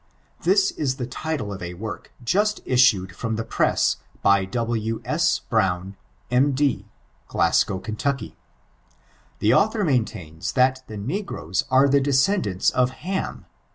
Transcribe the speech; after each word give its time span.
—This 0.49 0.71
is 0.71 0.95
the 0.95 1.05
title 1.05 1.53
of 1.53 1.61
a 1.61 1.75
work 1.75 2.11
Just 2.23 2.59
issued 2.65 3.15
from 3.15 3.35
the 3.35 3.43
press, 3.43 3.97
by 4.23 4.45
W. 4.45 4.99
S. 5.05 5.37
Brown, 5.47 5.95
M.D., 6.31 6.87
Glasgow, 7.27 7.77
Ky. 7.77 8.35
The 9.37 9.53
author 9.53 9.83
maintains 9.83 10.53
that 10.53 10.81
the 10.87 10.97
negroes 10.97 11.65
are 11.69 11.87
the 11.87 12.01
decendants 12.01 12.71
of 12.71 12.89
Ham. 13.05 13.45